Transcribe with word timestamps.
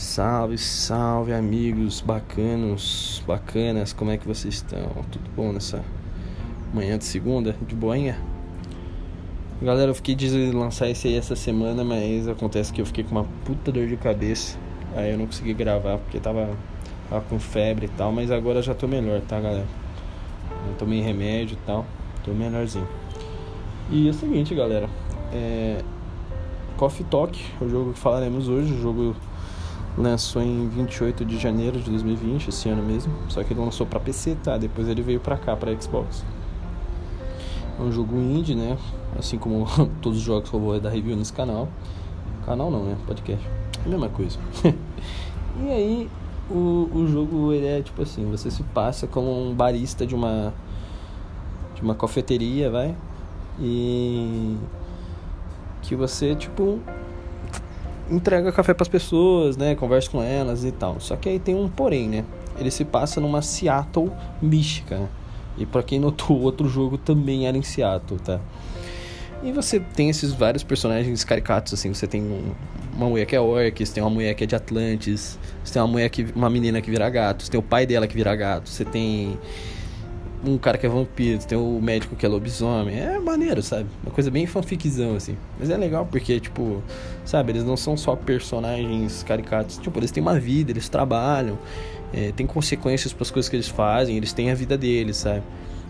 Salve, 0.00 0.56
salve 0.56 1.34
amigos 1.34 2.00
bacanos, 2.00 3.22
bacanas, 3.26 3.92
como 3.92 4.10
é 4.10 4.16
que 4.16 4.26
vocês 4.26 4.54
estão? 4.54 4.80
Tudo 5.12 5.30
bom 5.36 5.52
nessa 5.52 5.84
manhã 6.72 6.96
de 6.96 7.04
segunda? 7.04 7.54
De 7.68 7.74
boinha? 7.74 8.18
Galera, 9.60 9.90
eu 9.90 9.94
fiquei 9.94 10.14
de 10.14 10.52
lançar 10.52 10.88
esse 10.88 11.06
aí 11.06 11.16
essa 11.16 11.36
semana, 11.36 11.84
mas 11.84 12.26
acontece 12.26 12.72
que 12.72 12.80
eu 12.80 12.86
fiquei 12.86 13.04
com 13.04 13.10
uma 13.10 13.26
puta 13.44 13.70
dor 13.70 13.86
de 13.86 13.96
cabeça. 13.98 14.56
Aí 14.96 15.12
eu 15.12 15.18
não 15.18 15.26
consegui 15.26 15.52
gravar 15.52 15.98
porque 15.98 16.18
tava, 16.18 16.48
tava 17.10 17.22
com 17.28 17.38
febre 17.38 17.84
e 17.84 17.90
tal, 17.90 18.10
mas 18.10 18.30
agora 18.30 18.62
já 18.62 18.74
tô 18.74 18.88
melhor, 18.88 19.20
tá 19.20 19.38
galera? 19.38 19.68
Eu 20.66 20.76
tomei 20.78 21.02
remédio 21.02 21.58
e 21.62 21.66
tal, 21.66 21.84
tô 22.24 22.32
melhorzinho. 22.32 22.88
E 23.90 24.08
é 24.08 24.10
o 24.10 24.14
seguinte, 24.14 24.54
galera, 24.54 24.88
é... 25.30 25.84
Coffee 26.78 27.04
Talk, 27.04 27.38
o 27.60 27.68
jogo 27.68 27.92
que 27.92 27.98
falaremos 27.98 28.48
hoje, 28.48 28.72
o 28.72 28.80
jogo 28.80 29.14
lançou 29.96 30.42
em 30.42 30.68
28 30.68 31.24
de 31.24 31.38
janeiro 31.38 31.78
de 31.78 31.90
2020, 31.90 32.48
esse 32.48 32.68
ano 32.68 32.82
mesmo. 32.82 33.12
Só 33.28 33.42
que 33.42 33.52
ele 33.52 33.60
lançou 33.60 33.86
para 33.86 34.00
PC, 34.00 34.36
tá? 34.42 34.56
Depois 34.56 34.88
ele 34.88 35.02
veio 35.02 35.20
para 35.20 35.36
cá, 35.36 35.56
para 35.56 35.78
Xbox. 35.80 36.24
É 37.78 37.82
um 37.82 37.90
jogo 37.90 38.16
indie, 38.16 38.54
né? 38.54 38.76
Assim 39.18 39.38
como 39.38 39.66
todos 40.00 40.18
os 40.18 40.24
jogos 40.24 40.50
que 40.50 40.56
eu 40.56 40.60
vou 40.60 40.78
dar 40.80 40.90
review 40.90 41.16
nesse 41.16 41.32
canal. 41.32 41.68
Canal 42.44 42.70
não, 42.70 42.84
né? 42.84 42.96
Podcast. 43.06 43.46
É 43.84 43.86
a 43.86 43.88
mesma 43.88 44.08
coisa. 44.08 44.38
e 45.62 45.70
aí, 45.70 46.10
o, 46.50 46.90
o 46.92 47.06
jogo 47.06 47.52
ele 47.52 47.66
é 47.66 47.82
tipo 47.82 48.02
assim: 48.02 48.28
você 48.30 48.50
se 48.50 48.62
passa 48.62 49.06
como 49.06 49.30
um 49.30 49.54
barista 49.54 50.06
de 50.06 50.14
uma 50.14 50.52
de 51.74 51.82
uma 51.82 51.94
cafeteria, 51.94 52.70
vai. 52.70 52.94
E 53.58 54.56
que 55.82 55.96
você, 55.96 56.34
tipo, 56.34 56.78
entrega 58.10 58.50
café 58.52 58.74
para 58.74 58.82
as 58.82 58.88
pessoas, 58.88 59.56
né? 59.56 59.74
Conversa 59.74 60.10
com 60.10 60.22
elas 60.22 60.64
e 60.64 60.72
tal. 60.72 61.00
Só 61.00 61.16
que 61.16 61.28
aí 61.28 61.38
tem 61.38 61.54
um 61.54 61.68
porém, 61.68 62.08
né? 62.08 62.24
Ele 62.58 62.70
se 62.70 62.84
passa 62.84 63.20
numa 63.20 63.40
Seattle 63.40 64.10
mística. 64.42 64.98
Né? 64.98 65.08
E 65.58 65.66
para 65.66 65.82
quem 65.82 65.98
notou, 66.00 66.36
o 66.36 66.42
outro 66.42 66.68
jogo 66.68 66.98
também 66.98 67.46
era 67.46 67.56
em 67.56 67.62
Seattle, 67.62 68.20
tá? 68.20 68.40
E 69.42 69.52
você 69.52 69.80
tem 69.80 70.10
esses 70.10 70.32
vários 70.32 70.62
personagens 70.62 71.24
caricatos, 71.24 71.72
assim. 71.72 71.92
Você 71.94 72.06
tem 72.06 72.52
uma 72.94 73.08
mulher 73.08 73.24
que 73.24 73.34
é 73.34 73.40
orc, 73.40 73.86
você 73.86 73.92
tem 73.92 74.02
uma 74.02 74.10
mulher 74.10 74.34
que 74.34 74.44
é 74.44 74.46
de 74.46 74.54
Atlantis, 74.54 75.38
você 75.64 75.72
tem 75.72 75.82
uma 75.82 75.88
mulher 75.88 76.10
que. 76.10 76.26
uma 76.34 76.50
menina 76.50 76.80
que 76.82 76.90
vira 76.90 77.08
gato, 77.08 77.44
você 77.44 77.50
tem 77.50 77.58
o 77.58 77.62
pai 77.62 77.86
dela 77.86 78.06
que 78.06 78.14
vira 78.14 78.34
gato, 78.36 78.68
você 78.68 78.84
tem 78.84 79.38
um 80.44 80.56
cara 80.56 80.78
que 80.78 80.86
é 80.86 80.88
vampiro, 80.88 81.38
tem 81.40 81.58
o 81.58 81.80
médico 81.80 82.16
que 82.16 82.24
é 82.24 82.28
lobisomem. 82.28 82.98
É 82.98 83.18
maneiro, 83.18 83.62
sabe? 83.62 83.86
Uma 84.02 84.12
coisa 84.12 84.30
bem 84.30 84.46
fanficzão, 84.46 85.16
assim. 85.16 85.36
Mas 85.58 85.70
é 85.70 85.76
legal 85.76 86.06
porque, 86.10 86.40
tipo, 86.40 86.82
sabe, 87.24 87.52
eles 87.52 87.64
não 87.64 87.76
são 87.76 87.96
só 87.96 88.16
personagens 88.16 89.22
caricatos. 89.22 89.78
Tipo, 89.78 89.98
eles 89.98 90.10
têm 90.10 90.22
uma 90.22 90.38
vida, 90.38 90.70
eles 90.70 90.88
trabalham, 90.88 91.58
é, 92.12 92.32
tem 92.32 92.46
consequências 92.46 93.12
para 93.12 93.22
as 93.22 93.30
coisas 93.30 93.48
que 93.48 93.56
eles 93.56 93.68
fazem, 93.68 94.16
eles 94.16 94.32
têm 94.32 94.50
a 94.50 94.54
vida 94.54 94.76
deles, 94.76 95.18
sabe? 95.18 95.42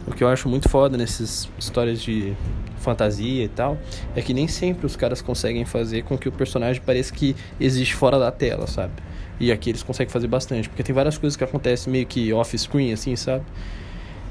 O 0.06 0.12
que 0.12 0.24
eu 0.24 0.28
acho 0.28 0.48
muito 0.48 0.68
foda 0.68 0.96
nessas 0.96 1.48
histórias 1.58 2.00
de 2.00 2.34
fantasia 2.78 3.44
e 3.44 3.48
tal 3.48 3.76
é 4.16 4.22
que 4.22 4.32
nem 4.32 4.48
sempre 4.48 4.86
os 4.86 4.96
caras 4.96 5.20
conseguem 5.20 5.64
fazer 5.66 6.02
com 6.04 6.16
que 6.16 6.28
o 6.28 6.32
personagem 6.32 6.80
pareça 6.80 7.12
que 7.12 7.36
existe 7.60 7.94
fora 7.94 8.18
da 8.18 8.30
tela, 8.32 8.66
sabe? 8.66 8.92
E 9.38 9.52
aqui 9.52 9.70
eles 9.70 9.82
conseguem 9.82 10.10
fazer 10.10 10.26
bastante, 10.26 10.68
porque 10.68 10.82
tem 10.82 10.94
várias 10.94 11.16
coisas 11.16 11.36
que 11.36 11.44
acontecem 11.44 11.92
meio 11.92 12.06
que 12.06 12.32
off-screen, 12.32 12.92
assim, 12.92 13.14
sabe? 13.14 13.44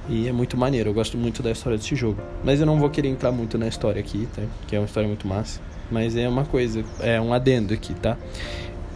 E 0.10 0.28
é 0.28 0.32
muito 0.32 0.58
maneiro, 0.58 0.90
eu 0.90 0.94
gosto 0.94 1.18
muito 1.18 1.44
da 1.44 1.52
história 1.52 1.78
desse 1.78 1.96
jogo. 1.96 2.20
Mas 2.44 2.60
eu 2.60 2.66
não 2.66 2.80
vou 2.80 2.90
querer 2.90 3.10
entrar 3.10 3.32
muito 3.32 3.60
na 3.60 3.68
história 3.68 4.00
aqui, 4.00 4.28
tá? 4.36 4.42
Que 4.68 4.76
é 4.76 4.80
uma 4.80 4.86
história 4.86 5.08
muito 5.08 5.28
massa. 5.28 5.62
Mas 5.92 6.16
é 6.16 6.28
uma 6.28 6.46
coisa, 6.46 6.84
é 7.00 7.22
um 7.22 7.32
adendo 7.32 7.76
aqui, 7.76 7.94
tá? 7.94 8.18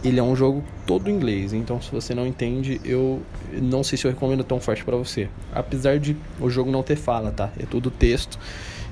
Ele 0.02 0.18
é 0.18 0.22
um 0.22 0.34
jogo 0.34 0.62
todo 0.86 1.08
inglês, 1.08 1.52
então 1.52 1.80
se 1.80 1.90
você 1.90 2.14
não 2.14 2.26
entende, 2.26 2.80
eu 2.84 3.22
não 3.52 3.82
sei 3.84 3.96
se 3.96 4.06
eu 4.06 4.10
recomendo 4.10 4.42
tão 4.42 4.60
forte 4.60 4.84
para 4.84 4.96
você. 4.96 5.28
Apesar 5.52 5.98
de 5.98 6.16
o 6.40 6.50
jogo 6.50 6.70
não 6.70 6.82
ter 6.82 6.96
fala, 6.96 7.30
tá? 7.30 7.50
É 7.58 7.64
tudo 7.64 7.90
texto. 7.90 8.38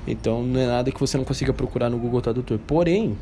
Então 0.07 0.43
não 0.43 0.61
é 0.61 0.67
nada 0.67 0.91
que 0.91 1.01
você 1.01 1.17
não 1.17 1.25
consiga 1.25 1.53
procurar 1.53 1.91
no 1.91 1.99
Google 1.99 2.21
Tradutor. 2.21 2.59
Porém, 2.59 3.17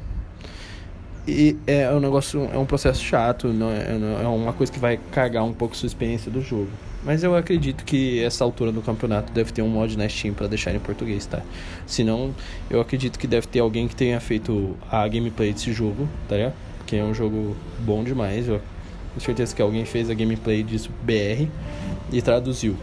e 1.30 1.56
é 1.66 1.90
um 1.90 2.00
negócio, 2.00 2.48
é 2.52 2.58
um 2.58 2.66
processo 2.66 3.02
chato, 3.02 3.48
não 3.48 3.70
é, 3.70 4.22
é 4.22 4.26
uma 4.26 4.52
coisa 4.52 4.72
que 4.72 4.78
vai 4.78 4.98
carregar 5.10 5.44
um 5.44 5.52
pouco 5.52 5.76
sua 5.76 5.86
experiência 5.86 6.30
do 6.30 6.40
jogo. 6.40 6.68
Mas 7.02 7.22
eu 7.22 7.34
acredito 7.34 7.84
que 7.84 8.22
essa 8.22 8.44
altura 8.44 8.70
do 8.70 8.82
campeonato 8.82 9.32
deve 9.32 9.52
ter 9.52 9.62
um 9.62 9.68
mod 9.68 9.96
na 9.96 10.08
Steam 10.08 10.34
para 10.34 10.46
deixar 10.46 10.74
em 10.74 10.78
português, 10.78 11.24
tá? 11.24 11.40
Se 11.86 12.04
não, 12.04 12.34
eu 12.68 12.80
acredito 12.80 13.18
que 13.18 13.26
deve 13.26 13.46
ter 13.46 13.60
alguém 13.60 13.88
que 13.88 13.96
tenha 13.96 14.20
feito 14.20 14.76
a 14.90 15.08
gameplay 15.08 15.52
desse 15.52 15.72
jogo, 15.72 16.06
tá 16.28 16.36
ligado? 16.36 16.54
Porque 16.78 16.96
é 16.96 17.04
um 17.04 17.14
jogo 17.14 17.56
bom 17.80 18.04
demais. 18.04 18.48
Eu 18.48 18.60
tenho 19.10 19.20
certeza 19.20 19.56
que 19.56 19.62
alguém 19.62 19.84
fez 19.86 20.10
a 20.10 20.14
gameplay 20.14 20.62
disso 20.62 20.90
BR 21.02 21.48
e 22.12 22.20
traduziu. 22.20 22.76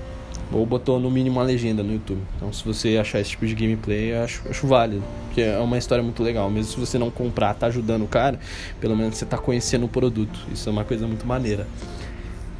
Ou 0.51 0.65
botou 0.65 0.99
no 0.99 1.11
mínimo 1.11 1.37
uma 1.37 1.43
legenda 1.43 1.83
no 1.83 1.93
YouTube. 1.93 2.21
Então, 2.35 2.53
se 2.53 2.63
você 2.63 2.97
achar 2.97 3.19
esse 3.19 3.31
tipo 3.31 3.45
de 3.45 3.53
gameplay, 3.53 4.15
acho, 4.15 4.41
acho 4.49 4.65
válido. 4.65 5.03
Porque 5.25 5.41
é 5.41 5.57
uma 5.59 5.77
história 5.77 6.03
muito 6.03 6.23
legal. 6.23 6.49
Mesmo 6.49 6.71
se 6.71 6.79
você 6.79 6.97
não 6.97 7.11
comprar, 7.11 7.53
tá 7.53 7.67
ajudando 7.67 8.03
o 8.03 8.07
cara, 8.07 8.39
pelo 8.79 8.95
menos 8.95 9.17
você 9.17 9.25
tá 9.25 9.37
conhecendo 9.37 9.85
o 9.85 9.89
produto. 9.89 10.39
Isso 10.51 10.69
é 10.69 10.71
uma 10.71 10.85
coisa 10.85 11.05
muito 11.05 11.27
maneira. 11.27 11.67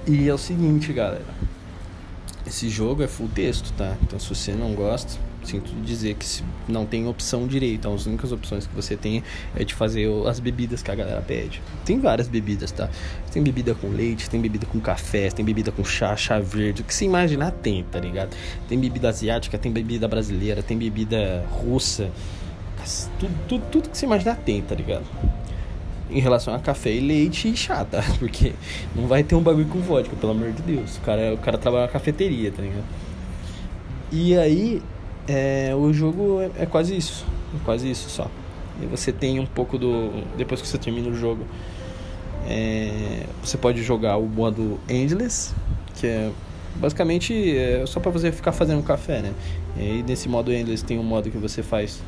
E 0.05 0.27
é 0.27 0.33
o 0.33 0.37
seguinte, 0.37 0.91
galera. 0.91 1.25
Esse 2.45 2.69
jogo 2.69 3.03
é 3.03 3.07
full 3.07 3.27
texto, 3.27 3.73
tá? 3.73 3.95
Então 4.01 4.17
se 4.19 4.27
você 4.27 4.53
não 4.53 4.73
gosta, 4.73 5.19
sinto 5.47 5.71
dizer 5.81 6.15
que 6.15 6.25
não 6.67 6.85
tem 6.85 7.07
opção 7.07 7.47
direita. 7.47 7.89
As 7.89 8.05
únicas 8.05 8.31
opções 8.31 8.67
que 8.67 8.75
você 8.75 8.95
tem 8.95 9.23
é 9.55 9.63
de 9.63 9.73
fazer 9.73 10.07
as 10.27 10.39
bebidas 10.39 10.83
que 10.83 10.91
a 10.91 10.95
galera 10.95 11.21
pede. 11.21 11.61
Tem 11.85 11.99
várias 11.99 12.27
bebidas, 12.27 12.71
tá? 12.71 12.89
Tem 13.31 13.41
bebida 13.41 13.73
com 13.73 13.89
leite, 13.89 14.29
tem 14.29 14.41
bebida 14.41 14.65
com 14.65 14.79
café, 14.79 15.29
tem 15.29 15.45
bebida 15.45 15.71
com 15.71 15.83
chá, 15.83 16.15
chá 16.15 16.39
verde. 16.39 16.81
O 16.81 16.85
que 16.85 16.93
se 16.93 17.05
imaginar 17.05 17.51
tem, 17.51 17.83
tá 17.83 17.99
ligado? 17.99 18.35
Tem 18.67 18.79
bebida 18.79 19.09
asiática, 19.09 19.57
tem 19.57 19.71
bebida 19.71 20.07
brasileira, 20.07 20.61
tem 20.61 20.77
bebida 20.77 21.45
russa. 21.49 22.09
Tudo, 23.19 23.33
tudo, 23.47 23.65
tudo 23.71 23.89
que 23.89 23.97
se 23.97 24.05
imaginar 24.05 24.35
tem, 24.37 24.61
tá 24.61 24.75
ligado? 24.75 25.05
em 26.09 26.19
relação 26.19 26.53
a 26.53 26.59
café 26.59 26.93
e 26.93 26.99
leite 26.99 27.49
e 27.49 27.57
chá, 27.57 27.83
tá? 27.83 28.01
Porque 28.17 28.53
não 28.95 29.07
vai 29.07 29.23
ter 29.23 29.35
um 29.35 29.41
bagulho 29.41 29.67
com 29.67 29.79
vodka, 29.79 30.15
pelo 30.15 30.31
amor 30.31 30.51
de 30.51 30.61
Deus. 30.61 30.97
O 30.97 31.01
cara, 31.01 31.33
o 31.33 31.37
cara 31.37 31.57
trabalha 31.57 31.85
na 31.85 31.91
cafeteria, 31.91 32.51
tá 32.51 32.61
ligado? 32.61 32.85
E 34.11 34.37
aí, 34.37 34.81
é, 35.27 35.73
o 35.75 35.91
jogo 35.91 36.39
é, 36.41 36.63
é, 36.63 36.65
quase 36.65 36.95
isso. 36.95 37.25
É 37.55 37.65
quase 37.65 37.89
isso 37.89 38.09
só. 38.09 38.29
E 38.81 38.85
você 38.85 39.11
tem 39.11 39.39
um 39.39 39.45
pouco 39.45 39.77
do. 39.77 40.23
Depois 40.37 40.61
que 40.61 40.67
você 40.67 40.77
termina 40.77 41.09
o 41.09 41.13
jogo, 41.13 41.45
é, 42.47 43.23
você 43.43 43.57
pode 43.57 43.83
jogar 43.83 44.17
o 44.17 44.27
modo 44.27 44.79
Endless, 44.87 45.53
que 45.95 46.07
é 46.07 46.31
basicamente 46.75 47.57
é 47.57 47.83
só 47.87 47.99
para 47.99 48.11
você 48.11 48.31
ficar 48.31 48.51
fazendo 48.51 48.83
café, 48.83 49.21
né? 49.21 49.33
E 49.77 50.03
nesse 50.03 50.29
modo 50.29 50.53
Endless 50.53 50.83
tem 50.83 50.97
um 50.97 51.03
modo 51.03 51.29
que 51.29 51.37
você 51.37 51.63
faz 51.63 52.01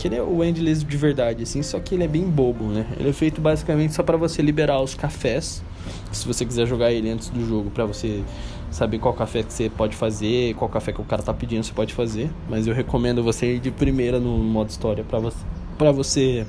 que 0.00 0.08
ele 0.08 0.16
é 0.16 0.22
o 0.22 0.42
Endless 0.42 0.82
de 0.82 0.96
verdade, 0.96 1.42
assim, 1.42 1.62
só 1.62 1.78
que 1.78 1.94
ele 1.94 2.04
é 2.04 2.08
bem 2.08 2.24
bobo, 2.24 2.64
né? 2.64 2.86
Ele 2.98 3.10
é 3.10 3.12
feito 3.12 3.38
basicamente 3.38 3.92
só 3.92 4.02
para 4.02 4.16
você 4.16 4.40
liberar 4.40 4.80
os 4.80 4.94
cafés, 4.94 5.62
se 6.10 6.26
você 6.26 6.46
quiser 6.46 6.66
jogar 6.66 6.90
ele 6.90 7.10
antes 7.10 7.28
do 7.28 7.46
jogo, 7.46 7.70
para 7.70 7.84
você 7.84 8.24
saber 8.70 8.98
qual 8.98 9.12
café 9.12 9.42
que 9.42 9.52
você 9.52 9.68
pode 9.68 9.94
fazer, 9.94 10.54
qual 10.54 10.70
café 10.70 10.90
que 10.90 11.02
o 11.02 11.04
cara 11.04 11.22
tá 11.22 11.34
pedindo, 11.34 11.62
você 11.62 11.74
pode 11.74 11.92
fazer. 11.92 12.30
Mas 12.48 12.66
eu 12.66 12.72
recomendo 12.72 13.22
você 13.22 13.56
ir 13.56 13.60
de 13.60 13.70
primeira 13.70 14.18
no 14.18 14.38
modo 14.38 14.70
história 14.70 15.04
para 15.04 15.18
você, 15.18 15.44
para 15.76 15.92
você 15.92 16.46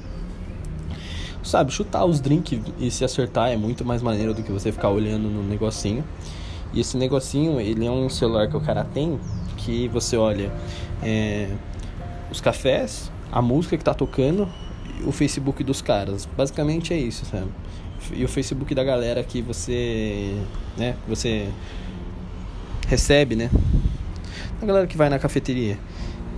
sabe, 1.43 1.73
chutar 1.73 2.05
os 2.05 2.21
drinks 2.21 2.57
e 2.79 2.89
se 2.89 3.03
acertar 3.03 3.49
é 3.49 3.57
muito 3.57 3.83
mais 3.83 4.01
maneiro 4.01 4.33
do 4.33 4.41
que 4.41 4.51
você 4.51 4.71
ficar 4.71 4.89
olhando 4.89 5.27
no 5.27 5.43
negocinho. 5.43 6.05
E 6.73 6.79
esse 6.79 6.95
negocinho, 6.95 7.59
ele 7.59 7.85
é 7.85 7.91
um 7.91 8.07
celular 8.07 8.47
que 8.47 8.55
o 8.55 8.61
cara 8.61 8.85
tem 8.85 9.19
que 9.57 9.89
você 9.89 10.15
olha 10.15 10.49
é, 11.03 11.49
os 12.31 12.39
cafés, 12.39 13.11
a 13.31 13.41
música 13.41 13.77
que 13.77 13.83
tá 13.83 13.93
tocando 13.93 14.47
o 15.05 15.11
Facebook 15.11 15.63
dos 15.63 15.81
caras. 15.81 16.27
Basicamente 16.37 16.93
é 16.93 16.97
isso, 16.97 17.25
sabe? 17.25 17.47
E 18.13 18.23
o 18.23 18.27
Facebook 18.27 18.73
da 18.73 18.83
galera 18.83 19.23
que 19.23 19.41
você, 19.41 20.35
né, 20.77 20.95
você 21.07 21.47
recebe, 22.87 23.35
né? 23.35 23.49
A 24.61 24.65
galera 24.65 24.87
que 24.87 24.97
vai 24.97 25.09
na 25.09 25.17
cafeteria. 25.17 25.77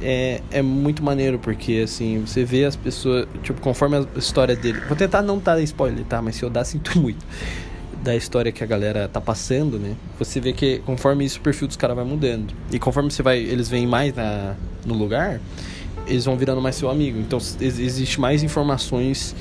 É, 0.01 0.41
é 0.51 0.61
muito 0.61 1.01
maneiro 1.01 1.39
porque 1.39 1.81
assim, 1.83 2.23
você 2.25 2.43
vê 2.43 2.65
as 2.65 2.75
pessoas, 2.75 3.25
tipo, 3.41 3.61
conforme 3.61 3.97
a 3.97 4.19
história 4.19 4.55
dele. 4.55 4.81
Vou 4.87 4.97
tentar 4.97 5.21
não 5.21 5.39
dar 5.39 5.61
spoiler, 5.61 6.03
tá? 6.05 6.21
Mas 6.21 6.35
se 6.35 6.43
eu 6.43 6.49
dar, 6.49 6.63
sinto 6.65 6.99
muito. 6.99 7.25
Da 8.03 8.13
história 8.13 8.51
que 8.51 8.61
a 8.61 8.67
galera 8.67 9.07
tá 9.07 9.21
passando, 9.21 9.79
né? 9.79 9.95
Você 10.19 10.41
vê 10.41 10.51
que 10.51 10.79
conforme 10.79 11.23
isso 11.23 11.39
o 11.39 11.41
perfil 11.41 11.69
dos 11.69 11.77
caras 11.77 11.95
vai 11.95 12.03
mudando. 12.03 12.53
E 12.69 12.77
conforme 12.77 13.09
você 13.09 13.23
vai, 13.23 13.39
eles 13.39 13.69
vêm 13.69 13.87
mais 13.87 14.13
na, 14.13 14.55
no 14.85 14.93
lugar, 14.93 15.39
eles 16.07 16.25
vão 16.25 16.37
virando 16.37 16.61
mais 16.61 16.75
seu 16.75 16.89
amigo. 16.89 17.19
Então 17.19 17.39
existe 17.59 18.19
mais 18.19 18.43
informações 18.43 19.35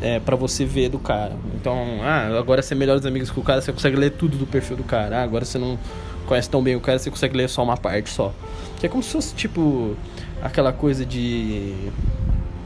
é, 0.00 0.20
para 0.20 0.36
você 0.36 0.64
ver 0.64 0.88
do 0.88 0.98
cara. 0.98 1.36
Então, 1.54 2.00
ah, 2.02 2.38
agora 2.38 2.62
você 2.62 2.74
é 2.74 2.76
melhores 2.76 3.04
amigos 3.04 3.30
com 3.30 3.40
o 3.40 3.44
cara, 3.44 3.60
você 3.60 3.72
consegue 3.72 3.96
ler 3.96 4.12
tudo 4.12 4.36
do 4.36 4.46
perfil 4.46 4.76
do 4.76 4.84
cara. 4.84 5.18
Ah, 5.18 5.22
agora 5.22 5.44
você 5.44 5.58
não 5.58 5.78
conhece 6.26 6.48
tão 6.48 6.62
bem 6.62 6.76
o 6.76 6.80
cara, 6.80 6.98
você 6.98 7.10
consegue 7.10 7.36
ler 7.36 7.48
só 7.48 7.62
uma 7.62 7.76
parte 7.76 8.10
só. 8.10 8.32
Que 8.78 8.86
é 8.86 8.88
como 8.88 9.02
se 9.02 9.10
fosse 9.10 9.34
tipo 9.34 9.96
aquela 10.42 10.72
coisa 10.72 11.04
de 11.04 11.74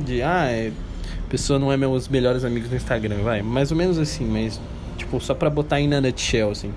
de 0.00 0.22
ah, 0.22 0.46
é, 0.50 0.72
pessoa 1.28 1.58
não 1.58 1.72
é 1.72 1.76
meus 1.76 2.08
melhores 2.08 2.44
amigos 2.44 2.70
no 2.70 2.76
Instagram, 2.76 3.22
vai, 3.22 3.40
mais 3.40 3.70
ou 3.70 3.76
menos 3.76 3.98
assim, 3.98 4.24
mas 4.24 4.60
Tipo, 5.02 5.20
só 5.20 5.34
pra 5.34 5.50
botar 5.50 5.80
em 5.80 5.88
na 5.88 6.00
nutshell, 6.00 6.50
assim. 6.50 6.72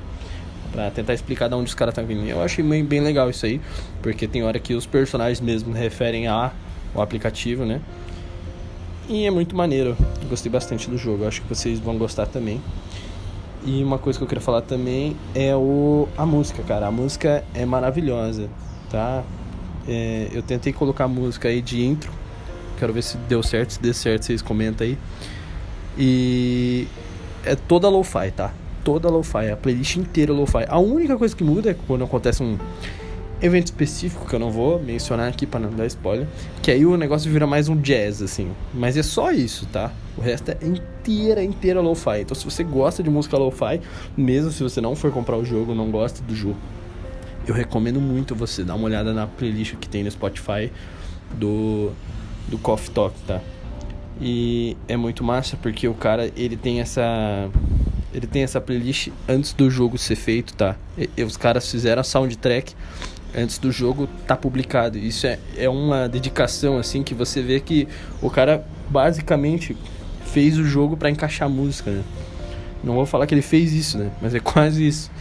Pra 0.75 0.91
tentar 0.91 1.13
explicar 1.13 1.47
de 1.47 1.55
onde 1.55 1.69
os 1.69 1.73
caras 1.73 1.93
estão 1.93 2.05
vindo. 2.05 2.27
Eu 2.27 2.43
achei 2.43 2.61
bem, 2.61 2.83
bem 2.83 2.99
legal 2.99 3.29
isso 3.29 3.45
aí, 3.45 3.61
porque 4.01 4.27
tem 4.27 4.43
hora 4.43 4.59
que 4.59 4.73
os 4.73 4.85
personagens 4.85 5.39
mesmo 5.39 5.73
referem 5.73 6.27
a 6.27 6.51
o 6.93 7.01
aplicativo, 7.01 7.63
né? 7.63 7.79
E 9.07 9.25
é 9.25 9.31
muito 9.31 9.55
maneiro. 9.55 9.95
Gostei 10.29 10.51
bastante 10.51 10.89
do 10.89 10.97
jogo. 10.97 11.25
Acho 11.25 11.41
que 11.41 11.47
vocês 11.47 11.79
vão 11.79 11.97
gostar 11.97 12.25
também. 12.25 12.61
E 13.65 13.81
uma 13.81 13.97
coisa 13.97 14.19
que 14.19 14.23
eu 14.23 14.27
queria 14.27 14.41
falar 14.41 14.61
também 14.61 15.15
é 15.33 15.55
o 15.55 16.09
a 16.17 16.25
música, 16.25 16.61
cara. 16.63 16.87
A 16.87 16.91
música 16.91 17.43
é 17.53 17.65
maravilhosa, 17.65 18.49
tá? 18.91 19.23
É, 19.87 20.27
eu 20.33 20.41
tentei 20.41 20.73
colocar 20.73 21.05
a 21.05 21.07
música 21.07 21.47
aí 21.47 21.61
de 21.61 21.85
intro. 21.85 22.11
Quero 22.77 22.91
ver 22.91 23.01
se 23.01 23.15
deu 23.29 23.41
certo. 23.41 23.71
Se 23.71 23.81
der 23.81 23.93
certo, 23.93 24.25
vocês 24.25 24.41
comentam 24.41 24.85
aí. 24.85 24.97
E 25.97 26.85
é 27.45 27.55
toda 27.55 27.87
lo-fi, 27.87 28.31
tá? 28.35 28.51
Toda 28.85 29.09
lo-fi, 29.09 29.49
a 29.51 29.57
playlist 29.57 29.97
inteira 29.97 30.31
lo-fi. 30.31 30.65
A 30.69 30.79
única 30.79 31.17
coisa 31.17 31.35
que 31.35 31.43
muda 31.43 31.71
é 31.71 31.75
quando 31.87 32.05
acontece 32.05 32.41
um 32.41 32.57
evento 33.41 33.65
específico 33.65 34.25
que 34.25 34.33
eu 34.33 34.39
não 34.39 34.49
vou 34.49 34.79
mencionar 34.79 35.27
aqui 35.27 35.45
para 35.45 35.59
não 35.59 35.71
dar 35.71 35.85
spoiler, 35.87 36.27
que 36.61 36.71
aí 36.71 36.85
o 36.85 36.95
negócio 36.95 37.29
vira 37.29 37.45
mais 37.45 37.67
um 37.67 37.75
jazz 37.75 38.21
assim. 38.21 38.51
Mas 38.73 38.95
é 38.95 39.03
só 39.03 39.31
isso, 39.31 39.65
tá? 39.65 39.91
O 40.17 40.21
resto 40.21 40.51
é 40.51 40.57
inteira, 40.63 41.43
inteira 41.43 41.81
lo-fi. 41.81 42.21
Então 42.21 42.35
se 42.35 42.45
você 42.45 42.63
gosta 42.63 43.03
de 43.03 43.09
música 43.09 43.37
lo-fi, 43.37 43.81
mesmo 44.15 44.51
se 44.51 44.63
você 44.63 44.79
não 44.79 44.95
for 44.95 45.11
comprar 45.11 45.35
o 45.35 45.43
jogo, 45.43 45.75
não 45.75 45.91
gosta 45.91 46.23
do 46.23 46.35
jogo, 46.35 46.57
eu 47.47 47.53
recomendo 47.53 47.99
muito 47.99 48.35
você 48.35 48.63
dar 48.63 48.75
uma 48.75 48.85
olhada 48.85 49.13
na 49.13 49.27
playlist 49.27 49.75
que 49.75 49.89
tem 49.89 50.03
no 50.03 50.11
Spotify 50.11 50.71
do 51.33 51.91
do 52.47 52.59
Coffee 52.59 52.91
Talk, 52.91 53.15
tá? 53.25 53.41
E 54.21 54.77
é 54.87 54.95
muito 54.95 55.23
massa 55.23 55.57
porque 55.57 55.87
o 55.87 55.93
cara, 55.93 56.31
ele 56.35 56.55
tem 56.55 56.79
essa 56.79 57.49
ele 58.15 58.27
tem 58.27 58.43
essa 58.43 58.61
playlist 58.61 59.09
antes 59.27 59.51
do 59.51 59.69
jogo 59.69 59.97
ser 59.97 60.15
feito, 60.15 60.53
tá? 60.53 60.77
E, 60.97 61.09
e 61.17 61.23
os 61.23 61.35
caras 61.35 61.69
fizeram 61.69 61.99
a 61.99 62.03
soundtrack 62.03 62.73
antes 63.35 63.57
do 63.57 63.73
jogo 63.73 64.07
tá 64.25 64.37
publicado. 64.37 64.97
Isso 64.97 65.27
é, 65.27 65.37
é 65.57 65.69
uma 65.69 66.07
dedicação 66.07 66.77
assim 66.77 67.03
que 67.03 67.13
você 67.13 67.41
vê 67.41 67.59
que 67.59 67.89
o 68.21 68.29
cara 68.29 68.65
basicamente 68.89 69.75
fez 70.27 70.57
o 70.57 70.63
jogo 70.63 70.95
para 70.95 71.09
encaixar 71.09 71.49
música, 71.49 71.91
né? 71.91 72.03
Não 72.81 72.93
vou 72.93 73.05
falar 73.05 73.27
que 73.27 73.33
ele 73.33 73.41
fez 73.41 73.73
isso, 73.73 73.97
né? 73.97 74.09
Mas 74.21 74.33
é 74.33 74.39
quase 74.41 74.87
isso. 74.87 75.11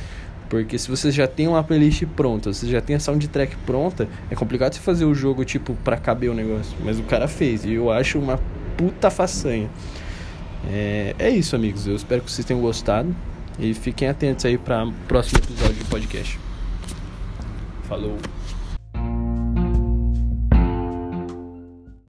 Porque 0.49 0.79
se 0.79 0.89
você 0.89 1.11
já 1.11 1.27
tem 1.27 1.49
uma 1.49 1.65
playlist 1.65 2.05
pronta, 2.15 2.53
você 2.53 2.69
já 2.69 2.81
tem 2.81 2.95
a 2.95 3.01
soundtrack 3.01 3.57
pronta, 3.67 4.07
é 4.31 4.37
complicado 4.37 4.75
você 4.75 4.81
fazer 4.81 5.05
o 5.05 5.15
jogo 5.15 5.45
tipo 5.45 5.75
para 5.83 5.97
caber 5.97 6.31
o 6.31 6.35
negócio. 6.35 6.77
Mas 6.85 7.01
o 7.01 7.03
cara 7.03 7.27
fez 7.27 7.65
e 7.65 7.73
eu 7.73 7.91
acho 7.91 8.21
uma 8.21 8.39
puta 8.77 9.11
façanha. 9.11 9.69
É, 10.71 11.15
é 11.19 11.31
isso, 11.31 11.55
amigos. 11.55 11.87
Eu 11.87 11.97
espero 11.97 12.23
que 12.23 12.31
vocês 12.31 12.45
tenham 12.45 12.61
gostado 12.61 13.15
e 13.59 13.75
fiquem 13.75 14.09
atentos 14.09 14.45
aí 14.45 14.59
para 14.59 14.87
próximo 15.07 15.39
episódio 15.39 15.77
do 15.77 15.85
podcast. 15.87 16.39
Falou. 17.89 18.19